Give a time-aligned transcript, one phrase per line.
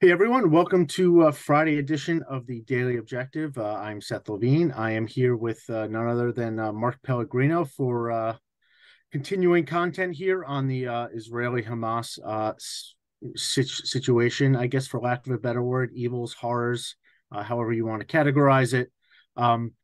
[0.00, 3.56] Hey everyone, welcome to uh, Friday edition of the Daily Objective.
[3.56, 4.72] Uh, I'm Seth Levine.
[4.72, 8.36] I am here with uh, none other than uh, Mark Pellegrino for uh,
[9.12, 12.18] continuing content here on the Israeli Hamas
[13.36, 16.96] situation, I guess, for lack of a better word, evils, horrors,
[17.32, 18.90] however you want to categorize it.
[19.36, 19.74] Um,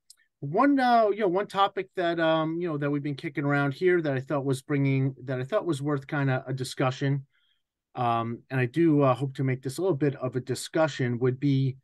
[0.40, 4.02] one, you know, one topic that um, you know that we've been kicking around here
[4.02, 7.26] that I thought was bringing that I thought was worth kind of a discussion
[7.94, 11.18] um, and I do uh, hope to make this a little bit of a discussion,
[11.18, 11.76] would be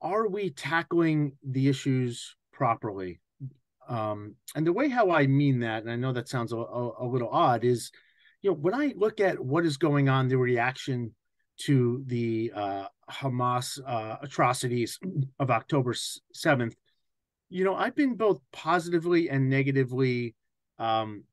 [0.00, 3.20] are we tackling the issues properly?
[3.88, 7.04] Um, and the way how I mean that, and I know that sounds a, a,
[7.04, 7.90] a, little odd, is
[8.42, 11.14] you know when I look at what is going on, the reaction
[11.60, 14.98] to the uh, Hamas uh, atrocities
[15.38, 15.94] of October
[16.32, 16.76] seventh,
[17.48, 20.34] you know I've been both positively and negatively
[20.78, 21.24] um,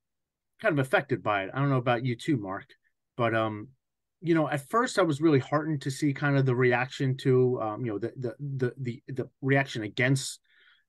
[0.62, 1.52] kind of affected by it.
[1.54, 2.68] I don't know about you too, Mark,
[3.18, 3.70] but um,
[4.22, 7.60] you know, at first I was really heartened to see kind of the reaction to,
[7.62, 10.40] um, you know, the the the the, the reaction against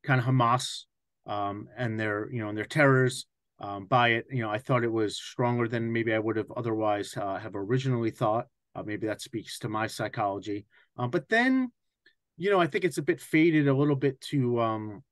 [0.02, 0.84] kind of Hamas
[1.26, 3.26] um, and their, you know, and their terrors
[3.58, 4.26] um, by it.
[4.30, 7.56] You know, I thought it was stronger than maybe I would have otherwise uh, have
[7.56, 8.46] originally thought.
[8.74, 10.66] Uh, maybe that speaks to my psychology.
[10.96, 11.70] Um, but then,
[12.36, 15.02] you know, I think it's a bit faded a little bit to um,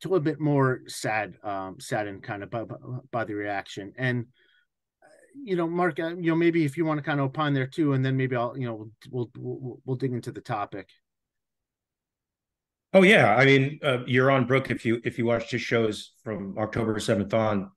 [0.00, 2.64] to a little bit more sad, um, saddened kind of by,
[3.10, 4.26] by the reaction and
[5.34, 7.66] you know, Mark, uh, you know, maybe if you want to kind of opine there
[7.66, 10.88] too, and then maybe I'll, you know, we'll we'll, we'll dig into the topic.
[12.94, 14.70] Oh yeah, I mean, uh, Yaron Brook.
[14.70, 17.70] if you if you watch his shows from October seventh on,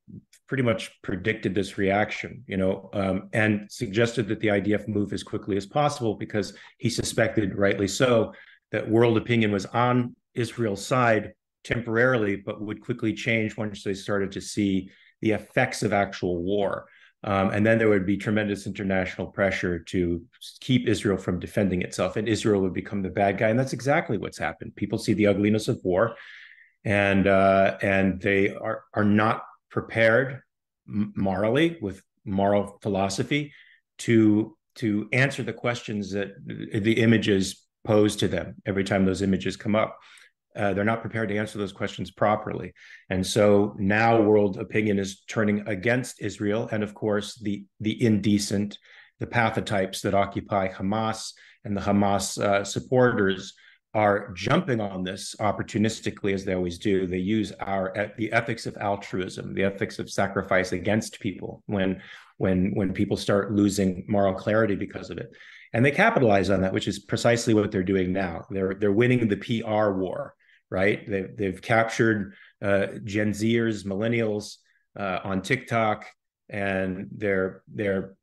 [0.47, 5.23] pretty much predicted this reaction, you know, um, and suggested that the IDF move as
[5.23, 8.33] quickly as possible because he suspected, rightly so,
[8.71, 11.33] that world opinion was on Israel's side
[11.63, 14.89] temporarily, but would quickly change once they started to see
[15.21, 16.85] the effects of actual war.
[17.25, 20.21] Um, and then there would be tremendous international pressure to
[20.61, 23.49] keep Israel from defending itself, and Israel would become the bad guy.
[23.49, 24.75] And that's exactly what's happened.
[24.75, 26.15] People see the ugliness of war,
[26.83, 30.41] and uh, and they are are not prepared
[30.85, 33.51] morally with moral philosophy
[33.97, 39.57] to to answer the questions that the images pose to them every time those images
[39.57, 39.97] come up.
[40.55, 42.73] Uh, they're not prepared to answer those questions properly.
[43.09, 46.69] And so now world opinion is turning against Israel.
[46.71, 48.77] And of course, the, the indecent,
[49.19, 51.33] the pathotypes that occupy Hamas
[51.63, 53.53] and the Hamas uh, supporters
[53.95, 57.07] are jumping on this opportunistically as they always do.
[57.07, 62.01] They use our the ethics of altruism, the ethics of sacrifice against people when
[62.37, 65.31] when when people start losing moral clarity because of it.
[65.73, 68.45] And they capitalize on that, which is precisely what they're doing now.
[68.49, 70.35] They're they're winning the PR war
[70.75, 71.09] right?
[71.09, 74.57] They've, they've captured uh, Gen Zers, millennials
[74.99, 76.05] uh, on TikTok,
[76.49, 78.15] and they're they're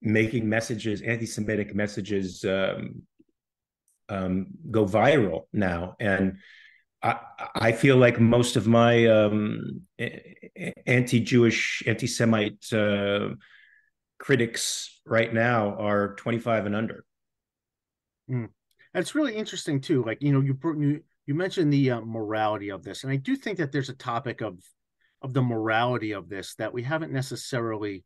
[0.00, 3.02] making messages, anti-Semitic messages, um,
[4.08, 5.96] um, go viral now.
[6.00, 6.38] And
[7.02, 7.18] I,
[7.54, 9.82] I feel like most of my um,
[10.86, 13.34] anti-Jewish, anti-Semite uh,
[14.18, 17.04] critics right now are 25 and under.
[18.30, 18.48] Mm.
[18.94, 20.02] It's really interesting too.
[20.04, 23.36] Like you know, you you you mentioned the uh, morality of this, and I do
[23.36, 24.58] think that there's a topic of
[25.22, 28.04] of the morality of this that we haven't necessarily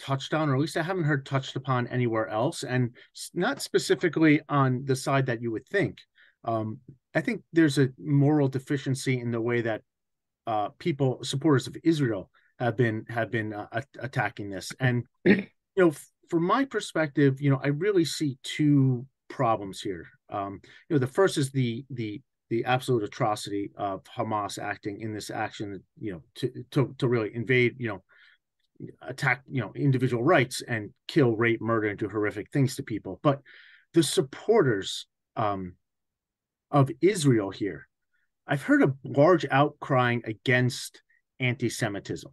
[0.00, 2.94] touched on, or at least I haven't heard touched upon anywhere else, and
[3.34, 5.98] not specifically on the side that you would think.
[6.44, 6.78] Um,
[7.14, 9.82] I think there's a moral deficiency in the way that
[10.46, 15.46] uh, people, supporters of Israel, have been have been uh, attacking this, and you
[15.76, 15.92] know,
[16.28, 20.06] from my perspective, you know, I really see two problems here.
[20.28, 25.14] Um, you know, the first is the the the absolute atrocity of Hamas acting in
[25.14, 28.02] this action, you know, to to, to really invade, you know,
[29.02, 33.20] attack, you know, individual rights and kill, rape, murder, and do horrific things to people.
[33.22, 33.40] But
[33.94, 35.06] the supporters
[35.36, 35.74] um,
[36.70, 37.88] of Israel here,
[38.46, 41.02] I've heard a large outcrying against
[41.38, 42.32] anti-Semitism.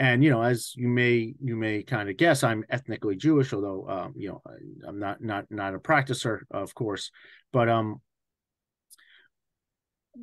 [0.00, 3.88] And you know, as you may you may kind of guess, I'm ethnically Jewish, although
[3.88, 4.42] um, you know
[4.86, 7.10] I'm not not not a practicer, of course.
[7.52, 8.00] But um,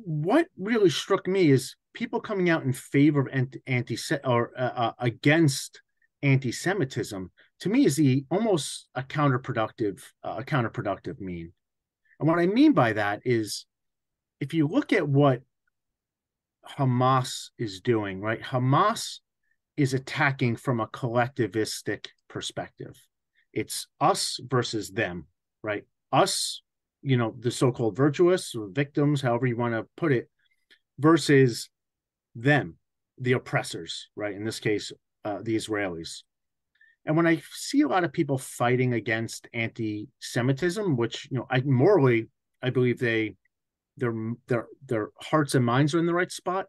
[0.04, 4.62] what really struck me is people coming out in favor of anti, anti or uh,
[4.62, 5.80] uh, against
[6.22, 7.30] anti-Semitism.
[7.60, 11.52] To me, is the almost a counterproductive uh, a counterproductive mean.
[12.18, 13.66] And what I mean by that is,
[14.40, 15.42] if you look at what
[16.78, 18.42] Hamas is doing, right?
[18.42, 19.20] Hamas
[19.76, 22.96] is attacking from a collectivistic perspective.
[23.52, 25.26] It's us versus them,
[25.62, 25.84] right?
[26.12, 26.62] Us
[27.06, 30.28] you know the so-called virtuous or victims however you want to put it
[30.98, 31.70] versus
[32.34, 32.76] them
[33.18, 34.92] the oppressors right in this case
[35.24, 36.24] uh, the israelis
[37.06, 41.60] And when I see a lot of people fighting against anti-Semitism, which you know, I
[41.60, 42.28] morally,
[42.62, 43.36] I believe they,
[43.96, 44.12] their
[44.48, 46.66] their their hearts and minds are in the right spot,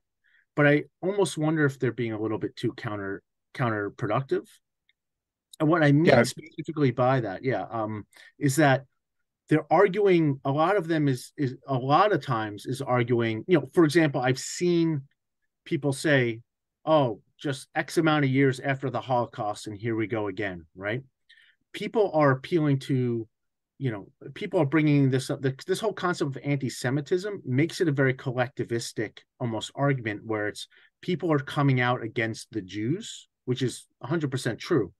[0.55, 3.23] but I almost wonder if they're being a little bit too counter
[3.53, 4.45] counterproductive.
[5.59, 6.23] And what I mean yeah.
[6.23, 8.05] specifically by that, yeah, um,
[8.37, 8.85] is that
[9.49, 10.39] they're arguing.
[10.45, 13.43] A lot of them is is a lot of times is arguing.
[13.47, 15.03] You know, for example, I've seen
[15.65, 16.41] people say,
[16.85, 21.03] "Oh, just X amount of years after the Holocaust, and here we go again, right?
[21.73, 23.27] People are appealing to,
[23.77, 25.41] you know, people are bringing this up.
[25.41, 30.67] This whole concept of anti-Semitism makes it a very collectivistic, almost argument where it's
[31.01, 34.93] people are coming out against the Jews, which is 100% true.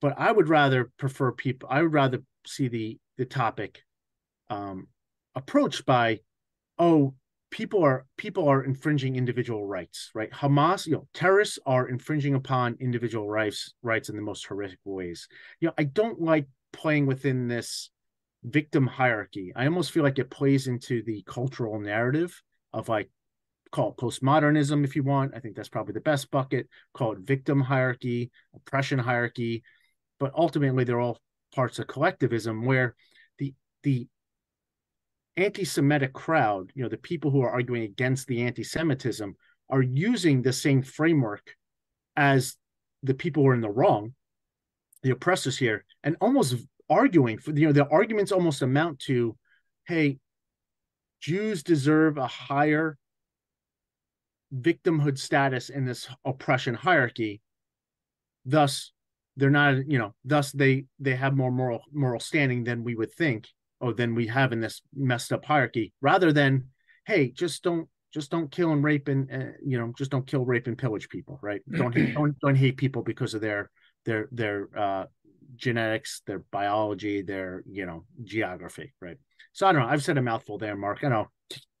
[0.00, 1.68] But I would rather prefer people.
[1.70, 3.82] I would rather see the the topic
[4.50, 4.88] um,
[5.34, 6.20] approached by,
[6.78, 7.14] oh,
[7.50, 10.30] people are people are infringing individual rights, right?
[10.30, 15.28] Hamas, you know, terrorists are infringing upon individual rights rights in the most horrific ways.
[15.60, 17.90] You know, I don't like playing within this
[18.44, 19.52] victim hierarchy.
[19.56, 22.42] I almost feel like it plays into the cultural narrative
[22.72, 23.08] of like
[23.72, 25.32] call it postmodernism if you want.
[25.34, 26.68] I think that's probably the best bucket.
[26.94, 29.62] Call it victim hierarchy, oppression hierarchy,
[30.20, 31.18] but ultimately they're all
[31.56, 32.94] parts of collectivism where
[33.38, 34.06] the the
[35.36, 39.34] anti-Semitic crowd, you know, the people who are arguing against the anti-Semitism,
[39.68, 41.54] are using the same framework
[42.16, 42.56] as
[43.02, 44.14] the people who are in the wrong,
[45.02, 46.54] the oppressors here, and almost
[46.88, 49.36] arguing for you know the arguments almost amount to,
[49.88, 50.18] hey,
[51.20, 52.96] Jews deserve a higher
[54.54, 57.40] victimhood status in this oppression hierarchy.
[58.44, 58.92] Thus,
[59.36, 63.12] they're not, you know, thus they they have more moral moral standing than we would
[63.12, 63.48] think
[63.80, 66.64] oh than we have in this messed up hierarchy rather than
[67.06, 70.44] hey just don't just don't kill and rape and uh, you know just don't kill
[70.44, 71.60] rape and pillage people right?
[71.70, 73.70] Don't hate, don't don't hate people because of their
[74.04, 75.04] their their uh
[75.54, 79.18] genetics their biology their you know geography right?
[79.52, 81.02] So i don't know i've said a mouthful there mark.
[81.02, 81.28] I know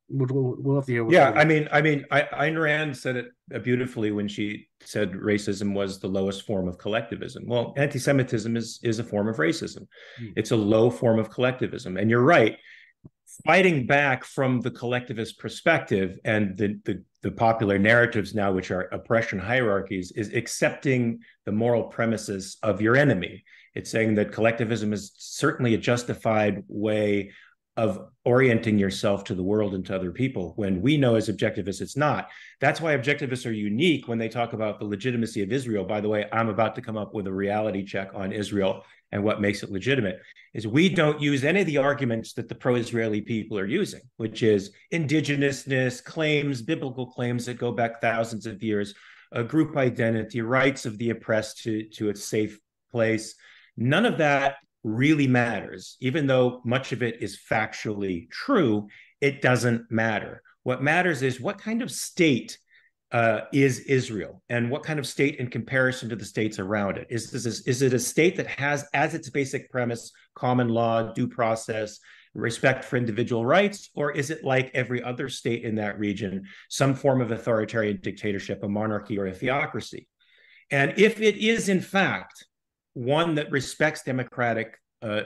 [0.08, 1.10] We'll, we'll have to hear.
[1.10, 5.74] yeah, I mean, I mean, I, Ayn Rand said it beautifully when she said racism
[5.74, 7.44] was the lowest form of collectivism.
[7.46, 9.88] Well, anti-Semitism is is a form of racism.
[10.20, 10.32] Mm.
[10.36, 12.56] It's a low form of collectivism, and you're right.
[13.44, 18.82] Fighting back from the collectivist perspective and the, the the popular narratives now, which are
[18.92, 23.42] oppression hierarchies, is accepting the moral premises of your enemy.
[23.74, 27.32] It's saying that collectivism is certainly a justified way
[27.76, 31.80] of orienting yourself to the world and to other people when we know as objectivists
[31.80, 32.28] it's not.
[32.60, 35.84] That's why objectivists are unique when they talk about the legitimacy of Israel.
[35.84, 38.82] By the way, I'm about to come up with a reality check on Israel
[39.12, 40.20] and what makes it legitimate
[40.52, 44.42] is we don't use any of the arguments that the pro-Israeli people are using, which
[44.42, 48.94] is indigenousness, claims, biblical claims that go back thousands of years,
[49.32, 52.58] a group identity, rights of the oppressed to, to a safe
[52.90, 53.34] place.
[53.76, 55.96] None of that really matters.
[56.00, 58.86] Even though much of it is factually true,
[59.20, 60.42] it doesn't matter.
[60.62, 62.56] What matters is what kind of state
[63.12, 67.06] uh, is Israel and what kind of state in comparison to the states around it?
[67.10, 71.28] Is, this, is it a state that has as its basic premise common law, due
[71.28, 71.98] process,
[72.34, 76.94] respect for individual rights, or is it like every other state in that region, some
[76.94, 80.06] form of authoritarian dictatorship, a monarchy, or a theocracy?
[80.70, 82.44] And if it is, in fact,
[82.96, 85.22] one that respects democratic uh,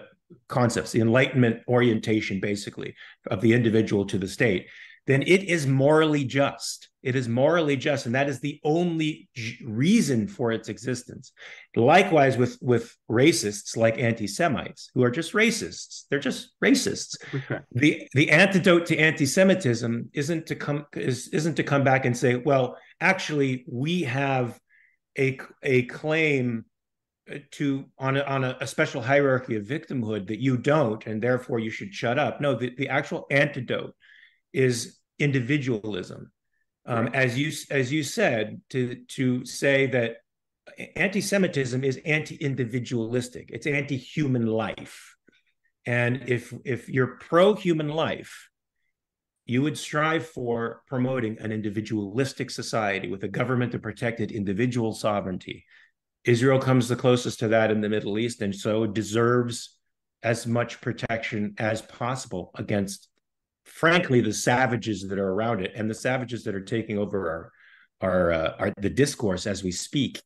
[0.48, 2.94] concepts, the Enlightenment orientation, basically,
[3.30, 4.66] of the individual to the state,
[5.06, 6.88] then it is morally just.
[7.02, 9.28] It is morally just, and that is the only
[9.64, 11.32] reason for its existence.
[11.74, 16.04] Likewise, with with racists like anti-Semites, who are just racists.
[16.08, 17.16] They're just racists.
[17.34, 17.60] Okay.
[17.72, 22.34] The the antidote to anti-Semitism isn't to come is isn't to come back and say,
[22.36, 24.58] well, actually, we have
[25.18, 26.66] a a claim
[27.52, 31.58] to on a, on a, a, special hierarchy of victimhood that you don't and therefore
[31.58, 32.40] you should shut up.
[32.40, 33.94] No the, the actual antidote
[34.52, 36.32] is individualism.
[36.86, 37.14] Um, right.
[37.14, 40.16] as you as you said to to say that
[40.96, 45.16] anti-semitism is anti-individualistic it's anti-human life.
[45.86, 48.48] And if if you're pro-human life
[49.50, 55.64] you would strive for promoting an individualistic society with a government that protected individual sovereignty
[56.24, 59.76] Israel comes the closest to that in the Middle East, and so deserves
[60.22, 63.08] as much protection as possible against,
[63.64, 67.52] frankly, the savages that are around it and the savages that are taking over
[68.02, 70.20] our, our, uh, our the discourse as we speak.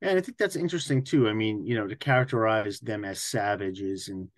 [0.00, 1.28] And I think that's interesting too.
[1.28, 4.28] I mean, you know, to characterize them as savages, and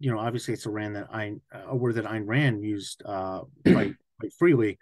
[0.00, 3.42] you know, obviously it's a Rand that I a word that Ayn Rand used uh,
[3.66, 4.78] quite quite freely,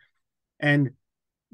[0.61, 0.91] and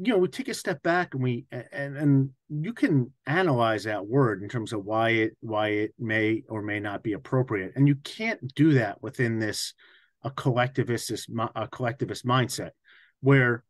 [0.04, 4.04] you know we take a step back and we and and you can analyze that
[4.04, 7.72] word in terms of why it why it may or may not be appropriate.
[7.76, 9.74] And you can't do that within this
[10.24, 12.70] a collectivist this a collectivist mindset
[13.20, 13.62] where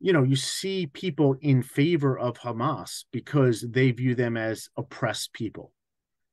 [0.00, 5.32] you know you see people in favor of Hamas because they view them as oppressed
[5.32, 5.72] people.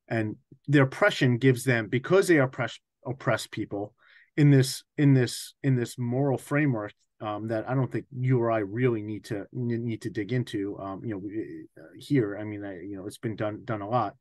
[0.10, 0.36] And
[0.68, 3.94] their oppression gives them because they oppress oppressed people
[4.38, 8.52] in this in this in this moral framework um, that I don't think you or
[8.52, 10.78] I really need to need to dig into.
[10.80, 13.90] Um, you know, uh, here, I mean, I, you know, it's been done done a
[13.90, 14.16] lot,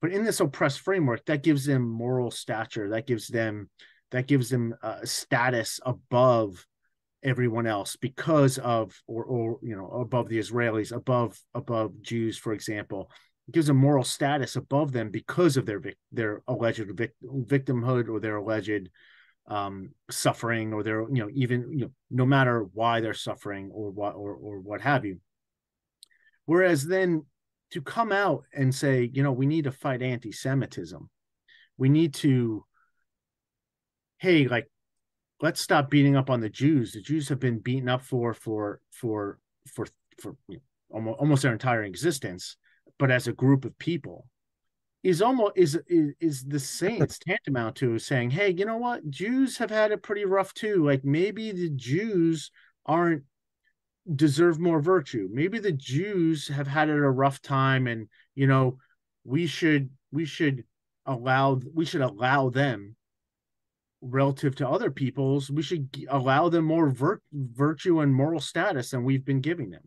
[0.00, 2.90] but in this oppressed framework, that gives them moral stature.
[2.90, 3.68] That gives them
[4.10, 6.66] that gives them uh, status above
[7.22, 12.54] everyone else because of or or you know above the Israelis, above above Jews, for
[12.54, 13.10] example.
[13.48, 15.82] It gives them moral status above them because of their
[16.12, 18.88] their alleged vic- victimhood or their alleged
[19.46, 23.90] um, suffering or they're you know even you know no matter why they're suffering or
[23.90, 25.20] what or or what have you.
[26.46, 27.24] Whereas then
[27.70, 31.08] to come out and say you know we need to fight anti-semitism.
[31.76, 32.64] We need to
[34.18, 34.68] hey like
[35.40, 36.92] let's stop beating up on the jews.
[36.92, 39.38] The jews have been beaten up for for for
[39.74, 39.86] for
[40.20, 42.56] for you know, almost, almost their entire existence
[42.98, 44.26] but as a group of people
[45.02, 49.08] is almost is, is is the same it's tantamount to saying hey you know what?
[49.10, 50.84] Jews have had it pretty rough too.
[50.84, 52.50] Like maybe the jews
[52.86, 53.24] aren't
[54.14, 55.28] deserve more virtue.
[55.32, 58.78] Maybe the jews have had it a rough time and you know
[59.24, 60.64] we should we should
[61.06, 62.94] allow we should allow them
[64.00, 69.04] relative to other peoples we should allow them more vir- virtue and moral status than
[69.04, 69.82] we've been giving them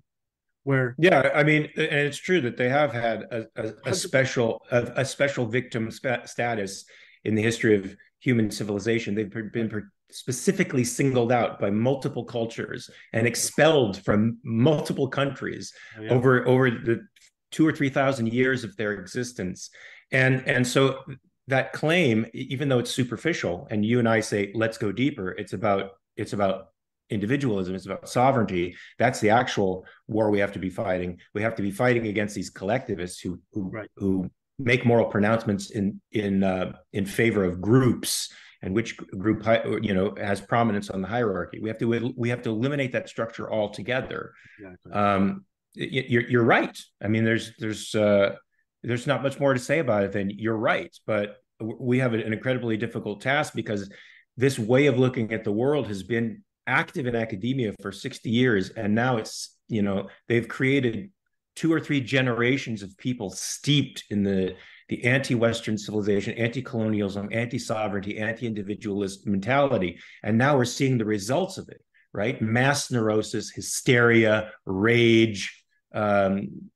[0.65, 4.61] where yeah i mean and it's true that they have had a, a, a special
[4.71, 6.85] a, a, special victim sp- status
[7.23, 13.27] in the history of human civilization they've been specifically singled out by multiple cultures and
[13.27, 16.11] expelled from multiple countries oh, yeah.
[16.11, 17.05] over over the
[17.51, 19.69] two or three thousand years of their existence
[20.11, 20.99] and and so
[21.47, 25.53] that claim even though it's superficial and you and i say let's go deeper it's
[25.53, 26.69] about it's about
[27.09, 31.55] individualism it's about sovereignty that's the actual war we have to be fighting we have
[31.55, 33.89] to be fighting against these collectivists who who, right.
[33.95, 38.31] who make moral pronouncements in in uh, in favor of groups
[38.61, 39.45] and which group
[39.83, 43.09] you know has prominence on the hierarchy we have to we have to eliminate that
[43.09, 44.91] structure altogether exactly.
[44.91, 48.33] um, you're, you're right i mean there's there's uh,
[48.81, 52.33] there's not much more to say about it than you're right but we have an
[52.33, 53.89] incredibly difficult task because
[54.37, 58.69] this way of looking at the world has been active in academia for 60 years
[58.71, 61.09] and now it's you know they've created
[61.55, 64.55] two or three generations of people steeped in the
[64.89, 69.97] the anti-western civilization anti-colonialism anti-sovereignty anti-individualist mentality.
[70.21, 71.81] And now we're seeing the results of it
[72.15, 72.41] right?
[72.41, 76.69] Mass neurosis hysteria rage um,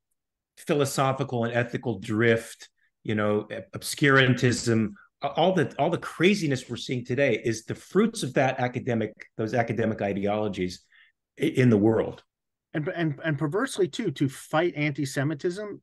[0.57, 2.69] philosophical and ethical drift
[3.03, 4.89] you know obscurantism
[5.21, 9.53] all the all the craziness we're seeing today is the fruits of that academic those
[9.53, 10.81] academic ideologies
[11.37, 12.23] in the world.
[12.73, 15.81] And and and perversely too to fight anti-semitism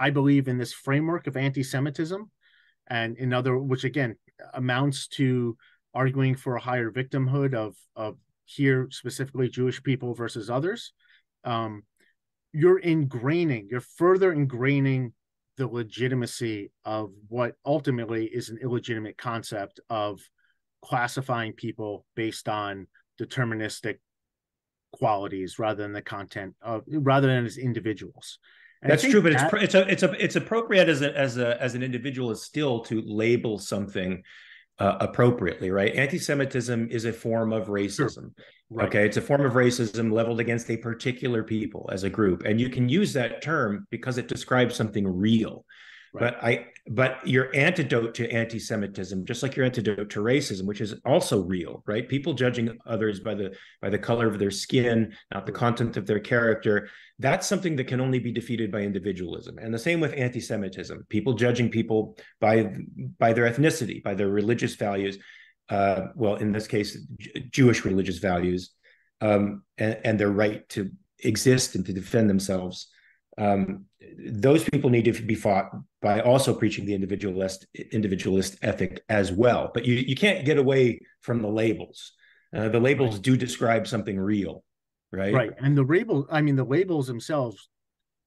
[0.00, 2.28] i believe in this framework of anti-semitism
[2.88, 4.16] and in other which again
[4.52, 5.56] amounts to
[5.94, 10.92] arguing for a higher victimhood of of here specifically jewish people versus others
[11.44, 11.84] um
[12.52, 15.12] you're ingraining you're further ingraining
[15.56, 20.20] the legitimacy of what ultimately is an illegitimate concept of
[20.82, 22.86] classifying people based on
[23.20, 23.98] deterministic
[24.92, 28.38] qualities rather than the content of rather than as individuals.
[28.82, 31.38] And That's true, but that, it's it's a, it's a, it's appropriate as a as
[31.38, 34.22] a as an individual is still to label something
[34.78, 35.94] uh, appropriately, right?
[35.94, 38.32] Anti-Semitism is a form of racism.
[38.70, 38.88] Right.
[38.88, 42.60] Okay, it's a form of racism leveled against a particular people as a group, and
[42.60, 45.64] you can use that term because it describes something real.
[46.14, 46.20] Right.
[46.20, 50.94] But I but your antidote to anti-Semitism, just like your antidote to racism, which is
[51.04, 52.08] also real, right?
[52.08, 56.06] People judging others by the by the color of their skin, not the content of
[56.06, 59.58] their character, that's something that can only be defeated by individualism.
[59.58, 62.76] And the same with anti-Semitism, people judging people by
[63.18, 65.18] by their ethnicity, by their religious values.
[65.68, 68.70] Uh, well, in this case, J- Jewish religious values,
[69.20, 72.88] um, and, and their right to exist and to defend themselves
[73.38, 73.86] um,
[74.18, 75.70] those people need to be fought
[76.00, 79.70] by also preaching the individualist individualist ethic as well.
[79.72, 82.12] But you you can't get away from the labels.
[82.54, 84.62] Uh, the labels do describe something real,
[85.12, 85.34] right?
[85.34, 86.26] Right, and the label.
[86.30, 87.68] I mean, the labels themselves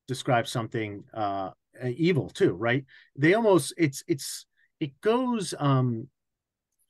[0.07, 1.51] describe something uh,
[1.83, 2.85] evil too, right?
[3.15, 4.45] They almost it's it's
[4.79, 6.07] it goes um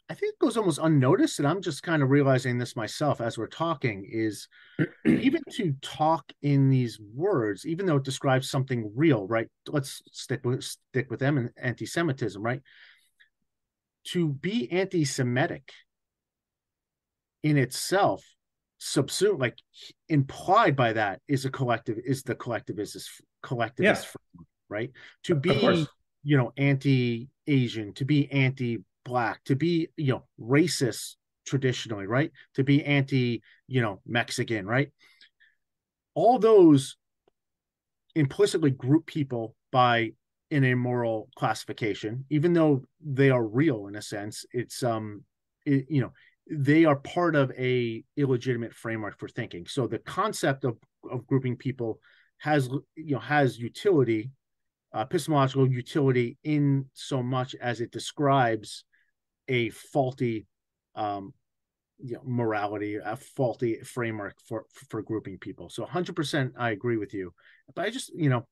[0.10, 3.38] I think it goes almost unnoticed, and I'm just kind of realizing this myself as
[3.38, 4.08] we're talking.
[4.10, 4.48] Is
[5.06, 9.48] even to talk in these words, even though it describes something real, right?
[9.68, 12.62] Let's stick with stick with them and anti-Semitism, right?
[14.06, 15.74] To be anti-Semitic
[17.44, 18.24] in itself,
[18.78, 19.58] subsumed, like
[20.08, 23.10] implied by that, is a collective, is the collectivist
[23.44, 24.42] collectivist, yeah.
[24.70, 24.92] right?
[25.24, 25.86] To be,
[26.24, 32.32] you know, anti-Asian, to be anti black, to be, you know, racist traditionally, right?
[32.56, 34.90] To be anti, you know, Mexican, right?
[36.14, 36.98] All those
[38.16, 40.12] implicitly group people by
[40.52, 44.46] an immoral classification, even though they are real in a sense.
[44.52, 45.24] It's um,
[45.66, 46.12] it, you know,
[46.50, 49.66] they are part of a illegitimate framework for thinking.
[49.68, 50.78] So the concept of
[51.10, 52.00] of grouping people
[52.40, 54.32] has you know has utility,
[54.94, 58.84] uh, epistemological utility in so much as it describes
[59.48, 60.48] a faulty
[60.96, 61.34] um,
[62.00, 65.70] you know, morality, a faulty framework for for grouping people.
[65.70, 67.34] So 100% I agree with you.
[67.74, 68.48] But I just, you know,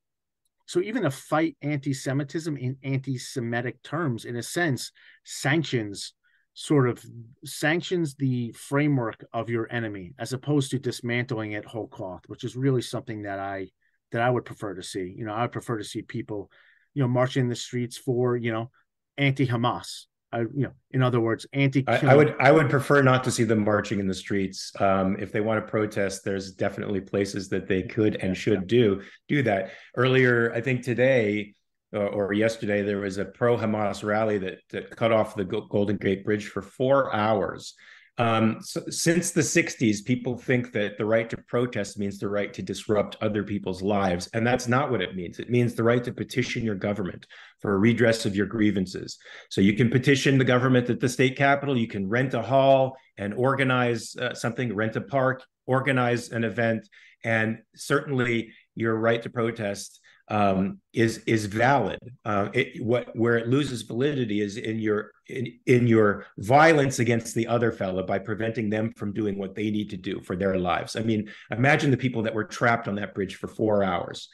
[0.66, 4.92] so even to fight anti-Semitism in anti-Semitic terms, in a sense,
[5.24, 6.14] sanctions
[6.58, 7.04] sort of
[7.44, 12.56] sanctions the framework of your enemy as opposed to dismantling it whole cloth, which is
[12.56, 13.70] really something that I
[14.12, 15.14] that I would prefer to see.
[15.16, 16.50] You know, I would prefer to see people,
[16.94, 18.72] you know, marching in the streets for, you know,
[19.18, 21.86] anti-Hamas, I, you know, in other words, anti.
[21.88, 24.74] I, I, would I would prefer not to see them marching in the streets.
[24.80, 29.02] Um, if they want to protest, there's definitely places that they could and should do
[29.30, 29.72] do that.
[29.96, 31.54] Earlier, I think today
[31.96, 35.96] uh, or yesterday, there was a pro Hamas rally that, that cut off the Golden
[35.96, 37.76] Gate Bridge for four hours.
[38.18, 42.54] Um, so since the 60s, people think that the right to protest means the right
[42.54, 44.30] to disrupt other people's lives.
[44.34, 45.40] And that's not what it means.
[45.40, 47.28] It means the right to petition your government
[47.62, 49.18] for a redress of your grievances.
[49.50, 52.96] So you can petition the government at the state capitol, you can rent a hall
[53.18, 56.88] and organize uh, something, rent a park, organize an event.
[57.24, 62.00] And certainly your right to protest um, is is valid.
[62.24, 67.36] Uh, it, what where it loses validity is in your in, in your violence against
[67.36, 70.58] the other fellow by preventing them from doing what they need to do for their
[70.58, 70.96] lives.
[70.96, 74.30] I mean, imagine the people that were trapped on that bridge for four hours.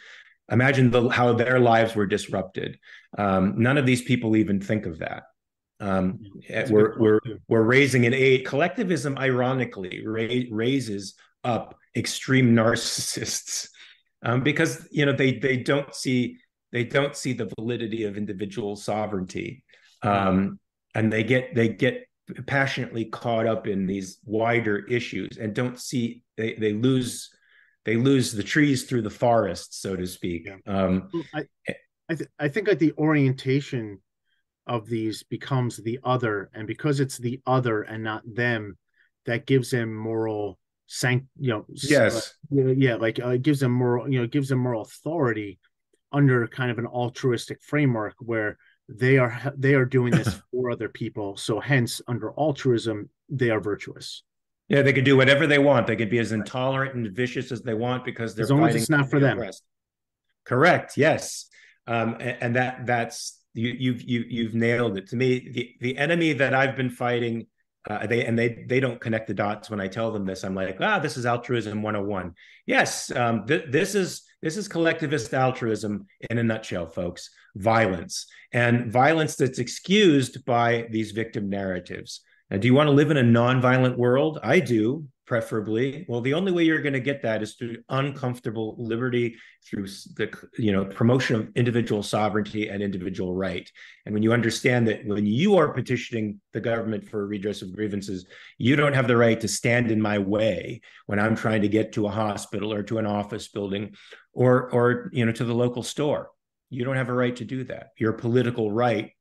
[0.49, 2.77] Imagine the, how their lives were disrupted.
[3.17, 5.23] Um, none of these people even think of that.
[5.79, 6.19] Um,
[6.69, 9.17] we're we're we're raising an aid collectivism.
[9.17, 13.69] Ironically, ra- raises up extreme narcissists
[14.23, 16.37] um, because you know they they don't see
[16.71, 19.63] they don't see the validity of individual sovereignty,
[20.03, 20.59] um,
[20.95, 22.05] and they get they get
[22.47, 27.29] passionately caught up in these wider issues and don't see they they lose
[27.83, 30.47] they lose the trees through the forest, so to speak.
[30.47, 30.57] Yeah.
[30.67, 31.45] Um, I
[32.09, 33.99] I, th- I think like the orientation
[34.67, 38.77] of these becomes the other, and because it's the other and not them,
[39.25, 40.59] that gives them moral
[40.93, 42.33] sanct you know yes.
[42.53, 45.57] uh, yeah like uh, it gives them moral you know gives them moral authority
[46.11, 48.57] under kind of an altruistic framework where
[48.89, 51.37] they are they are doing this for other people.
[51.37, 54.23] So hence under altruism they are virtuous.
[54.67, 55.87] Yeah they can do whatever they want.
[55.87, 58.75] They can be as intolerant and vicious as they want because they're as long as
[58.75, 59.37] it's not for them.
[59.37, 59.63] oppressed.
[60.45, 61.45] correct yes.
[61.87, 65.07] Um, and, and, that that's you you've you, you've nailed it.
[65.09, 67.47] To me the the enemy that i've been fighting
[67.89, 70.43] uh, they and they they don't connect the dots when I tell them this.
[70.43, 72.33] I'm like, ah, this is altruism 101.
[72.65, 77.29] Yes, um, th- this is this is collectivist altruism in a nutshell, folks.
[77.55, 82.21] Violence and violence that's excused by these victim narratives.
[82.49, 84.39] Now, do you want to live in a non-violent world?
[84.41, 86.05] I do preferably.
[86.09, 90.29] Well the only way you're going to get that is through uncomfortable liberty through the
[90.57, 93.71] you know promotion of individual sovereignty and individual right.
[94.05, 98.25] And when you understand that when you are petitioning the government for redress of grievances
[98.57, 101.93] you don't have the right to stand in my way when i'm trying to get
[101.93, 103.95] to a hospital or to an office building
[104.33, 106.29] or or you know to the local store.
[106.69, 107.91] You don't have a right to do that.
[107.97, 109.11] Your political right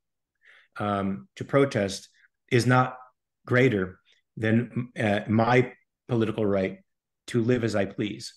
[0.77, 2.09] um, to protest
[2.51, 2.97] is not
[3.45, 3.99] greater
[4.35, 5.71] than uh, my
[6.11, 6.79] political right
[7.27, 8.33] to live as I please.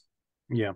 [0.48, 0.72] Yeah.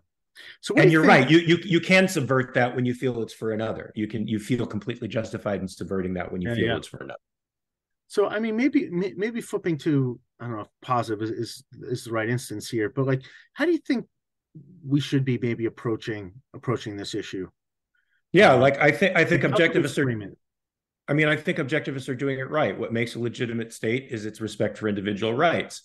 [0.61, 1.31] So and you are right.
[1.31, 3.93] You you you can subvert that when you feel it's for another.
[3.95, 6.77] You can you feel completely justified in subverting that when you yeah, feel yeah.
[6.77, 7.21] it's for another.
[8.09, 12.05] So I mean, maybe maybe flipping to I don't know if positive is, is is
[12.05, 14.07] the right instance here, but like, how do you think
[14.85, 17.49] we should be maybe approaching approaching this issue?
[18.33, 20.35] Yeah, um, like I think I think objectivists are.
[21.11, 22.79] I mean, I think objectivists are doing it right.
[22.79, 25.83] What makes a legitimate state is its respect for individual rights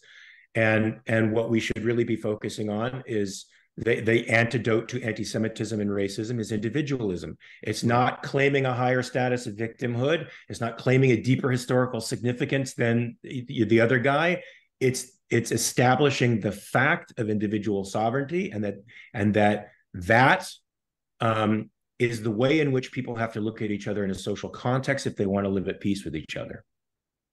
[0.55, 3.45] and and what we should really be focusing on is
[3.77, 7.37] the, the antidote to anti-Semitism and racism is individualism.
[7.63, 10.29] It's not claiming a higher status of victimhood.
[10.47, 14.43] It's not claiming a deeper historical significance than the, the other guy.
[14.79, 18.75] It's it's establishing the fact of individual sovereignty and that
[19.13, 20.47] and that that
[21.19, 24.15] um, is the way in which people have to look at each other in a
[24.15, 26.63] social context if they want to live at peace with each other.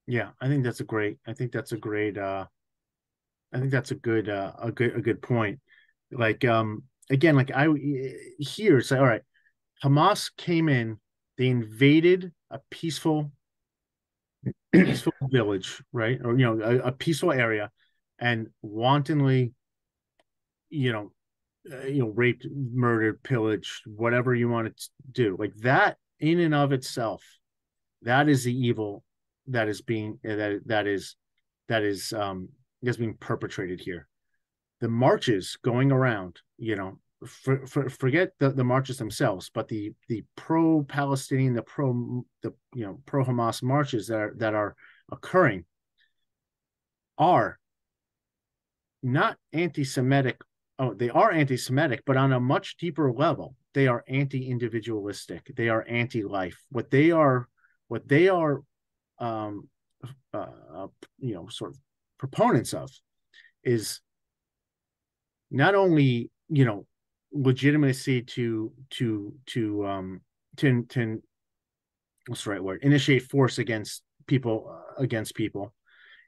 [0.07, 1.19] Yeah, I think that's a great.
[1.27, 2.17] I think that's a great.
[2.17, 2.47] uh
[3.53, 5.61] I think that's a good, uh, a good, a good point.
[6.13, 7.69] Like, um, again, like I
[8.39, 9.23] here say, all right,
[9.85, 10.99] Hamas came in,
[11.39, 13.33] they invaded a peaceful,
[14.73, 17.71] peaceful village, right, or you know, a, a peaceful area,
[18.19, 19.53] and wantonly,
[20.69, 21.13] you know,
[21.73, 26.55] uh, you know, raped, murdered, pillaged, whatever you want to do, like that in and
[26.55, 27.23] of itself,
[28.03, 29.03] that is the evil
[29.49, 31.17] that is being that that is
[31.69, 32.49] that is um
[32.83, 34.09] is being perpetrated here.
[34.81, 39.93] The marches going around, you know, for, for, forget the, the marches themselves, but the
[40.09, 44.75] the pro Palestinian, the pro the you know pro Hamas marches that are that are
[45.13, 45.65] occurring
[47.19, 47.59] are
[49.03, 50.41] not anti-Semitic.
[50.79, 53.55] Oh, they are anti-Semitic, but on a much deeper level.
[53.75, 55.53] They are anti-individualistic.
[55.55, 56.59] They are anti-life.
[56.71, 57.49] What they are,
[57.89, 58.63] what they are,
[59.19, 59.69] um,
[60.33, 60.87] uh, uh,
[61.19, 61.79] you know, sort of
[62.21, 62.91] proponents of
[63.65, 64.01] is
[65.51, 66.87] not only you know
[67.33, 70.21] legitimacy to to to um
[70.59, 71.23] to to
[72.27, 72.81] what's the right word?
[72.83, 75.73] Initiate force against people uh, against people.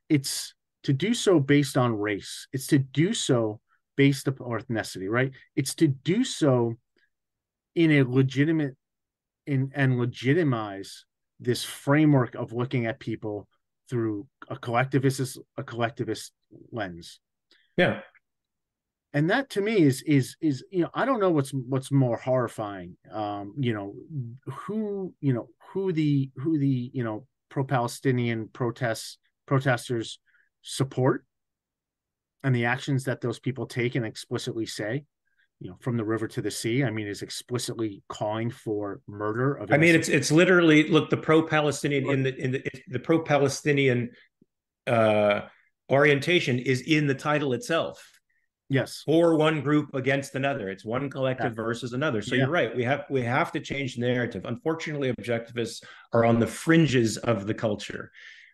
[0.09, 2.48] It's to do so based on race.
[2.55, 3.61] It's to do so
[3.98, 5.33] based upon ethnicity right?
[5.57, 6.78] It's to do so
[7.74, 8.76] in a legitimate
[9.46, 11.05] in and legitimize
[11.38, 13.46] this framework of looking at people
[13.88, 16.33] through a collectivist a collectivist
[16.71, 17.21] lens.
[17.77, 18.01] Yeah.
[19.14, 22.16] And that to me is is is you know I don't know what's what's more
[22.16, 23.95] horrifying um you know
[24.47, 30.18] who you know who the who the you know pro-Palestinian protests protesters
[30.62, 31.27] support
[32.42, 35.05] and the actions that those people take and explicitly say
[35.62, 39.55] you know from the river to the sea i mean is explicitly calling for murder
[39.55, 44.11] of i mean it's it's literally look the pro-palestinian in the in the the pro-palestinian
[44.87, 45.42] uh
[45.90, 48.09] orientation is in the title itself.
[48.70, 49.03] Yes.
[49.05, 50.70] For one group against another.
[50.70, 51.62] It's one collective yeah.
[51.62, 52.22] versus another.
[52.22, 52.42] So yeah.
[52.42, 52.75] you're right.
[52.75, 54.46] We have we have to change the narrative.
[54.46, 58.11] Unfortunately objectivists are on the fringes of the culture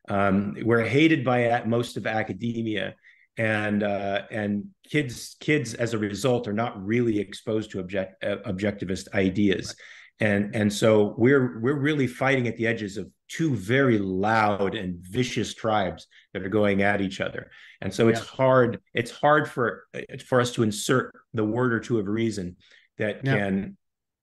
[0.08, 2.94] um, we're hated by most of academia
[3.38, 8.36] and uh, and kids kids as a result are not really exposed to object uh,
[8.46, 9.74] objectivist ideas.
[10.20, 14.98] And and so we're we're really fighting at the edges of two very loud and
[14.98, 17.50] vicious tribes that are going at each other.
[17.80, 19.86] And so it's hard it's hard for
[20.26, 22.56] for us to insert the word or two of reason
[22.98, 23.36] that yeah.
[23.36, 23.76] can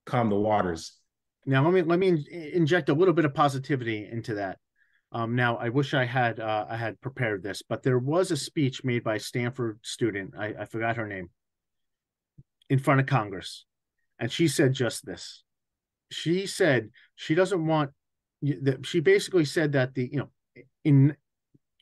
[0.06, 0.99] calm the waters.
[1.45, 4.58] Now let me let me inject a little bit of positivity into that
[5.15, 8.38] um, now, I wish I had uh, I had prepared this, but there was a
[8.38, 10.34] speech made by a Stanford student.
[10.38, 11.30] I, I forgot her name
[12.69, 13.65] in front of Congress,
[14.19, 15.43] and she said just this.
[16.12, 17.91] She said she doesn't want.
[18.84, 20.30] She basically said that the you know
[20.84, 21.15] in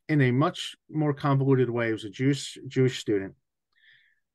[0.07, 1.89] in a much more convoluted way.
[1.89, 3.33] It was a Jewish Jewish student.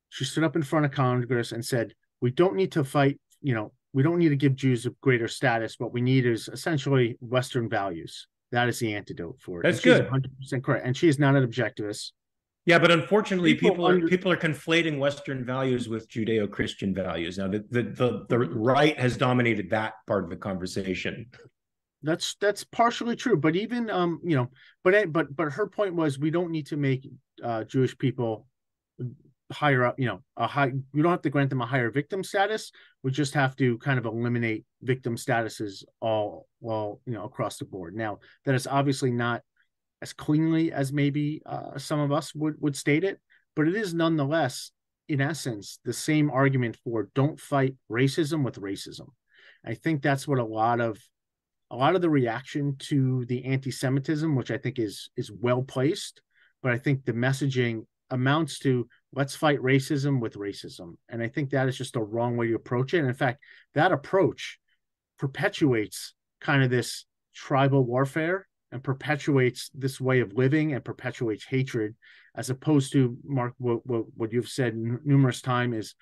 [0.08, 3.20] She stood up in front of Congress and said, "We don't need to fight.
[3.42, 5.76] You know, we don't need to give Jews a greater status.
[5.78, 9.64] What we need is essentially Western values." That is the antidote for it.
[9.64, 10.08] That's good.
[10.08, 10.86] 100% correct.
[10.86, 12.12] And she is not an objectivist.
[12.64, 17.38] Yeah, but unfortunately, people, people are under- people are conflating Western values with Judeo-Christian values.
[17.38, 21.26] Now, the, the the the right has dominated that part of the conversation.
[22.02, 24.50] That's that's partially true, but even um, you know,
[24.84, 27.08] but but but her point was we don't need to make
[27.42, 28.46] uh, Jewish people
[29.50, 32.22] higher up, you know, a high, we don't have to grant them a higher victim
[32.22, 32.70] status.
[33.02, 37.64] We just have to kind of eliminate victim statuses all, all, you know, across the
[37.64, 37.94] board.
[37.94, 39.42] Now, that is obviously not
[40.02, 43.20] as cleanly as maybe uh, some of us would, would state it,
[43.56, 44.70] but it is nonetheless,
[45.08, 49.08] in essence, the same argument for don't fight racism with racism.
[49.64, 50.98] I think that's what a lot of
[51.70, 56.22] a lot of the reaction to the anti-Semitism, which I think is is well placed,
[56.62, 60.96] but I think the messaging amounts to let's fight racism with racism.
[61.08, 62.98] And I think that is just a wrong way to approach it.
[62.98, 63.42] And in fact,
[63.74, 64.58] that approach
[65.18, 71.94] perpetuates kind of this tribal warfare and perpetuates this way of living and perpetuates hatred
[72.34, 75.94] as opposed to mark what, what, what you've said n- numerous times is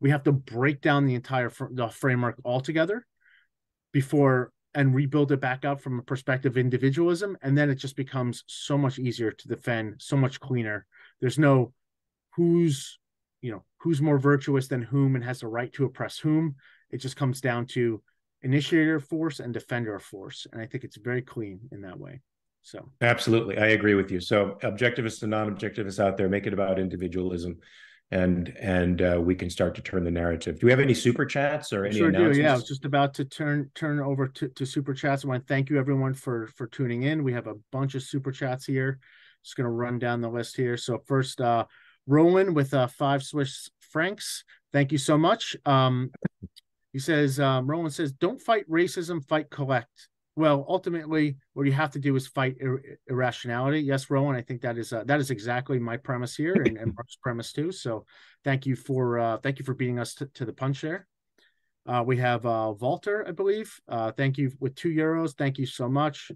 [0.00, 3.06] we have to break down the entire fr- the framework altogether
[3.92, 7.96] before and rebuild it back up from a perspective of individualism and then it just
[7.96, 10.86] becomes so much easier to defend so much cleaner
[11.20, 11.72] there's no
[12.36, 12.98] who's
[13.40, 16.56] you know who's more virtuous than whom and has the right to oppress whom.
[16.90, 18.02] It just comes down to
[18.42, 22.20] initiator force and defender force, and I think it's very clean in that way.
[22.62, 24.20] So absolutely, I agree with you.
[24.20, 27.58] So objectivists and non-objectivists out there, make it about individualism
[28.10, 30.58] and and uh, we can start to turn the narrative.
[30.58, 32.32] Do we have any super chats or any sure do.
[32.32, 35.24] Yeah, I was just about to turn turn over to, to super chats.
[35.24, 37.22] I want to thank you everyone for for tuning in.
[37.22, 38.98] We have a bunch of super chats here.
[39.48, 40.76] Just going to run down the list here.
[40.76, 41.64] So first, uh,
[42.06, 44.44] Roland with uh, five Swiss francs.
[44.72, 45.56] Thank you so much.
[45.64, 46.10] Um,
[46.92, 50.08] he says, um, Roland says, don't fight racism, fight collect
[50.38, 53.80] well, ultimately, what you have to do is fight ir- irrationality.
[53.80, 56.94] Yes, Rowan, I think that is uh, that is exactly my premise here, and, and
[56.94, 57.72] Mark's premise too.
[57.72, 58.06] So,
[58.44, 61.08] thank you for uh, thank you for beating us to, to the punch there.
[61.86, 63.80] Uh, we have uh, Walter, I believe.
[63.88, 65.36] Uh, thank you with two euros.
[65.36, 66.30] Thank you so much.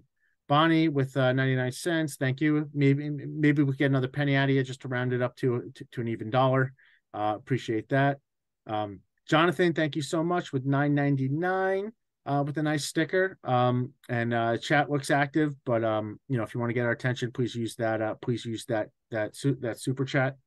[0.47, 2.15] Bonnie with uh, 99 cents.
[2.15, 2.69] Thank you.
[2.73, 5.71] Maybe maybe we get another penny out of you just to round it up to
[5.75, 6.73] to, to an even dollar.
[7.13, 8.19] Uh, appreciate that.
[8.67, 11.91] Um, Jonathan, thank you so much with 9.99
[12.25, 13.37] uh, with a nice sticker.
[13.43, 16.85] Um, and uh, chat looks active, but um, you know, if you want to get
[16.85, 18.01] our attention, please use that.
[18.01, 20.37] Uh, please use that that that super chat.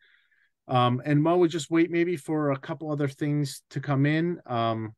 [0.69, 4.41] Um, and Mo would just wait maybe for a couple other things to come in.
[4.47, 4.95] Um,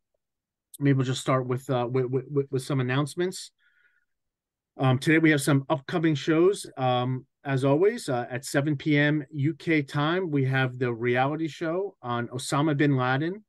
[0.78, 3.50] maybe we'll just start with uh with with, with some announcements.
[4.80, 6.64] Um, today we have some upcoming shows.
[6.76, 9.24] Um, as always, uh, at 7 p.m.
[9.36, 13.44] UK time, we have the reality show on Osama bin Laden,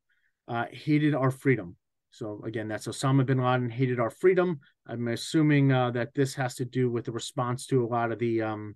[0.47, 1.75] uh, hated our freedom.
[2.09, 4.59] So again, that's Osama bin Laden hated our freedom.
[4.87, 8.17] I'm assuming uh, that this has to do with the response to a lot of
[8.17, 8.75] the, um,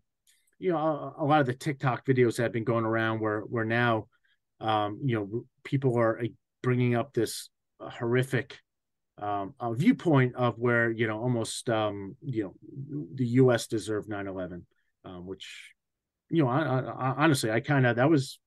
[0.59, 3.41] you know, a, a, lot of the TikTok videos that have been going around where
[3.41, 4.07] where now,
[4.59, 6.21] um, you know, people are
[6.61, 8.59] bringing up this horrific
[9.17, 12.53] um, a viewpoint of where you know almost um, you know
[13.15, 13.67] the U.S.
[13.67, 14.63] deserved 9/11,
[15.05, 15.71] um, which
[16.29, 18.39] you know I, I, honestly I kind of that was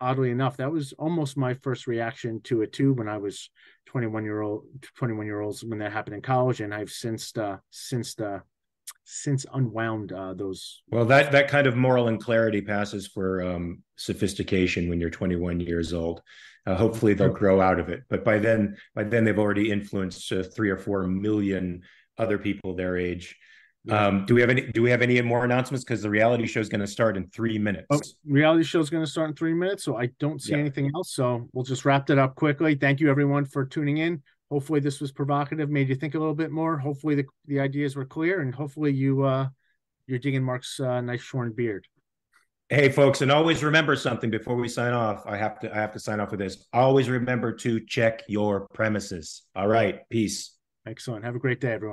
[0.00, 3.50] oddly enough, that was almost my first reaction to it too when I was
[3.86, 4.64] 21 year old,
[4.96, 8.40] 21 year olds when that happened in college, and I've since uh, since uh,
[9.04, 10.82] since unwound uh, those.
[10.90, 15.60] Well, that that kind of moral and clarity passes for um, sophistication when you're 21
[15.60, 16.22] years old.
[16.66, 20.32] Uh, hopefully, they'll grow out of it, but by then, by then they've already influenced
[20.32, 21.82] uh, three or four million
[22.16, 23.36] other people their age
[23.84, 24.06] yeah.
[24.06, 24.62] Um, do we have any?
[24.62, 25.84] Do we have any more announcements?
[25.84, 27.86] Because the reality show is going to start in three minutes.
[27.90, 30.58] Oh, reality show is going to start in three minutes, so I don't see yeah.
[30.58, 31.12] anything else.
[31.12, 32.76] So we'll just wrap that up quickly.
[32.76, 34.22] Thank you, everyone, for tuning in.
[34.50, 36.76] Hopefully, this was provocative, made you think a little bit more.
[36.78, 39.48] Hopefully, the the ideas were clear, and hopefully, you uh,
[40.06, 41.86] you're digging Mark's uh, nice shorn beard.
[42.68, 45.26] Hey, folks, and always remember something before we sign off.
[45.26, 46.66] I have to I have to sign off with this.
[46.72, 49.42] Always remember to check your premises.
[49.54, 50.56] All right, peace.
[50.86, 51.24] Excellent.
[51.24, 51.92] Have a great day, everyone.